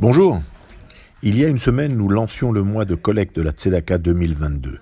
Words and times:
Bonjour. 0.00 0.40
Il 1.22 1.38
y 1.38 1.44
a 1.44 1.48
une 1.48 1.58
semaine, 1.58 1.94
nous 1.94 2.08
lancions 2.08 2.52
le 2.52 2.62
mois 2.62 2.86
de 2.86 2.94
collecte 2.94 3.36
de 3.36 3.42
la 3.42 3.50
Tzedaka 3.50 3.98
2022. 3.98 4.78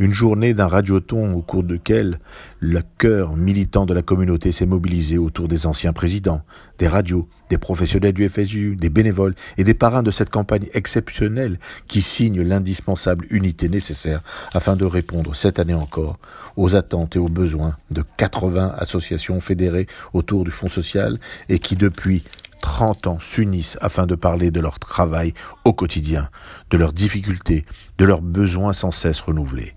Une 0.00 0.12
journée 0.12 0.54
d'un 0.54 0.66
radioton 0.66 1.34
au 1.34 1.40
cours 1.40 1.62
duquel 1.62 2.18
le 2.58 2.82
cœur 2.98 3.36
militant 3.36 3.86
de 3.86 3.94
la 3.94 4.02
communauté 4.02 4.50
s'est 4.50 4.66
mobilisé 4.66 5.18
autour 5.18 5.46
des 5.46 5.66
anciens 5.66 5.92
présidents, 5.92 6.42
des 6.80 6.88
radios, 6.88 7.28
des 7.48 7.58
professionnels 7.58 8.12
du 8.12 8.28
FSU, 8.28 8.74
des 8.74 8.90
bénévoles 8.90 9.36
et 9.56 9.62
des 9.62 9.74
parrains 9.74 10.02
de 10.02 10.10
cette 10.10 10.30
campagne 10.30 10.66
exceptionnelle 10.74 11.60
qui 11.86 12.02
signe 12.02 12.42
l'indispensable 12.42 13.26
unité 13.30 13.68
nécessaire 13.68 14.20
afin 14.52 14.74
de 14.74 14.84
répondre 14.84 15.36
cette 15.36 15.60
année 15.60 15.74
encore 15.74 16.18
aux 16.56 16.74
attentes 16.74 17.14
et 17.14 17.20
aux 17.20 17.28
besoins 17.28 17.76
de 17.92 18.02
80 18.16 18.74
associations 18.78 19.38
fédérées 19.38 19.86
autour 20.12 20.42
du 20.42 20.50
Fonds 20.50 20.66
social 20.66 21.20
et 21.48 21.60
qui 21.60 21.76
depuis 21.76 22.24
30 22.60 23.06
ans 23.06 23.18
s'unissent 23.20 23.78
afin 23.80 24.06
de 24.06 24.14
parler 24.14 24.50
de 24.50 24.60
leur 24.60 24.78
travail 24.78 25.32
au 25.64 25.72
quotidien, 25.72 26.28
de 26.70 26.76
leurs 26.76 26.92
difficultés, 26.92 27.64
de 27.98 28.04
leurs 28.04 28.22
besoins 28.22 28.72
sans 28.72 28.90
cesse 28.90 29.20
renouvelés. 29.20 29.74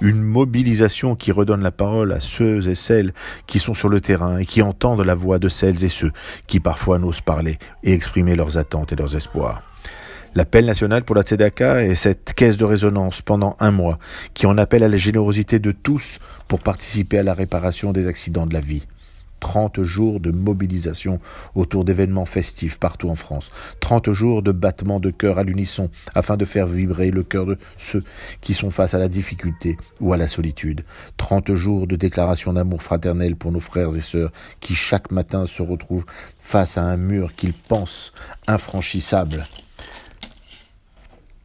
Une 0.00 0.22
mobilisation 0.22 1.16
qui 1.16 1.32
redonne 1.32 1.62
la 1.62 1.70
parole 1.70 2.12
à 2.12 2.20
ceux 2.20 2.68
et 2.68 2.74
celles 2.74 3.12
qui 3.46 3.58
sont 3.58 3.74
sur 3.74 3.88
le 3.88 4.00
terrain 4.00 4.38
et 4.38 4.46
qui 4.46 4.62
entendent 4.62 5.04
la 5.04 5.14
voix 5.14 5.38
de 5.38 5.48
celles 5.48 5.84
et 5.84 5.88
ceux 5.88 6.12
qui 6.46 6.60
parfois 6.60 6.98
n'osent 6.98 7.20
parler 7.20 7.58
et 7.82 7.92
exprimer 7.92 8.36
leurs 8.36 8.58
attentes 8.58 8.92
et 8.92 8.96
leurs 8.96 9.16
espoirs. 9.16 9.62
L'appel 10.34 10.66
national 10.66 11.02
pour 11.02 11.16
la 11.16 11.22
Tzedaka 11.22 11.82
est 11.82 11.94
cette 11.94 12.34
caisse 12.34 12.58
de 12.58 12.64
résonance 12.66 13.22
pendant 13.22 13.56
un 13.58 13.70
mois 13.70 13.98
qui 14.34 14.44
en 14.44 14.58
appelle 14.58 14.84
à 14.84 14.88
la 14.88 14.98
générosité 14.98 15.58
de 15.58 15.72
tous 15.72 16.18
pour 16.46 16.60
participer 16.60 17.18
à 17.18 17.22
la 17.22 17.32
réparation 17.32 17.92
des 17.92 18.06
accidents 18.06 18.46
de 18.46 18.52
la 18.52 18.60
vie. 18.60 18.86
30 19.40 19.82
jours 19.82 20.20
de 20.20 20.30
mobilisation 20.30 21.20
autour 21.54 21.84
d'événements 21.84 22.24
festifs 22.24 22.78
partout 22.78 23.08
en 23.08 23.14
France, 23.14 23.50
30 23.80 24.12
jours 24.12 24.42
de 24.42 24.52
battements 24.52 25.00
de 25.00 25.10
cœur 25.10 25.38
à 25.38 25.44
l'unisson 25.44 25.90
afin 26.14 26.36
de 26.36 26.44
faire 26.44 26.66
vibrer 26.66 27.10
le 27.10 27.22
cœur 27.22 27.46
de 27.46 27.58
ceux 27.78 28.02
qui 28.40 28.54
sont 28.54 28.70
face 28.70 28.94
à 28.94 28.98
la 28.98 29.08
difficulté 29.08 29.76
ou 30.00 30.12
à 30.12 30.16
la 30.16 30.28
solitude, 30.28 30.84
30 31.16 31.54
jours 31.54 31.86
de 31.86 31.96
déclaration 31.96 32.52
d'amour 32.52 32.82
fraternel 32.82 33.36
pour 33.36 33.52
nos 33.52 33.60
frères 33.60 33.94
et 33.94 34.00
sœurs 34.00 34.32
qui 34.60 34.74
chaque 34.74 35.10
matin 35.10 35.46
se 35.46 35.62
retrouvent 35.62 36.06
face 36.40 36.78
à 36.78 36.82
un 36.82 36.96
mur 36.96 37.34
qu'ils 37.34 37.54
pensent 37.54 38.12
infranchissable. 38.46 39.46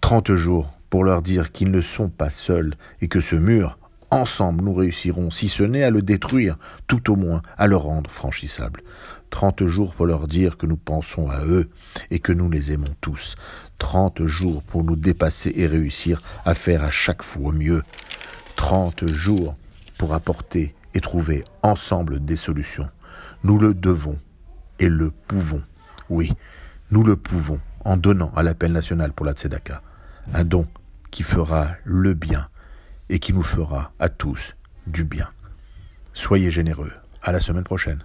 30 0.02 0.36
jours 0.36 0.72
pour 0.90 1.04
leur 1.04 1.22
dire 1.22 1.52
qu'ils 1.52 1.72
ne 1.72 1.82
sont 1.82 2.10
pas 2.10 2.30
seuls 2.30 2.74
et 3.02 3.08
que 3.08 3.22
ce 3.22 3.36
mur, 3.36 3.78
Ensemble, 4.14 4.66
nous 4.66 4.74
réussirons, 4.74 5.30
si 5.30 5.48
ce 5.48 5.64
n'est 5.64 5.84
à 5.84 5.90
le 5.90 6.02
détruire, 6.02 6.58
tout 6.88 7.10
au 7.10 7.16
moins 7.16 7.42
à 7.58 7.66
le 7.68 7.78
rendre 7.78 8.10
franchissable. 8.12 8.84
Trente 9.30 9.66
jours 9.66 9.96
pour 9.96 10.06
leur 10.06 10.28
dire 10.28 10.58
que 10.58 10.66
nous 10.66 10.76
pensons 10.76 11.30
à 11.30 11.46
eux 11.46 11.70
et 12.10 12.20
que 12.20 12.34
nous 12.34 12.50
les 12.50 12.74
aimons 12.74 12.94
tous. 13.00 13.36
Trente 13.78 14.26
jours 14.26 14.64
pour 14.64 14.84
nous 14.84 14.98
dépasser 14.98 15.54
et 15.56 15.66
réussir 15.66 16.22
à 16.44 16.54
faire 16.54 16.84
à 16.84 16.90
chaque 16.90 17.24
fois 17.24 17.54
mieux. 17.54 17.84
Trente 18.58 19.08
jours 19.08 19.56
pour 19.98 20.14
apporter 20.14 20.76
et 20.94 21.00
trouver 21.00 21.46
ensemble 21.64 22.24
des 22.26 22.36
solutions. 22.36 22.90
Nous 23.46 23.58
le 23.58 23.74
devons 23.74 24.20
et 24.80 24.90
le 24.90 25.12
pouvons. 25.12 25.64
Oui, 26.10 26.34
nous 26.92 27.04
le 27.04 27.16
pouvons 27.16 27.62
en 27.86 27.96
donnant 27.96 28.34
à 28.36 28.44
l'appel 28.44 28.74
national 28.74 29.14
pour 29.14 29.26
la 29.26 29.32
Tzedaka. 29.32 29.82
Un 30.34 30.44
don 30.44 30.68
qui 31.12 31.24
fera 31.24 31.70
le 31.86 32.14
bien 32.14 32.50
et 33.12 33.20
qui 33.20 33.34
nous 33.34 33.44
fera 33.44 33.92
à 34.00 34.10
tous 34.10 34.56
du 34.88 35.04
bien. 35.04 35.30
Soyez 36.14 36.50
généreux. 36.50 36.94
À 37.22 37.32
la 37.32 37.40
semaine 37.40 37.66
prochaine. 37.66 38.04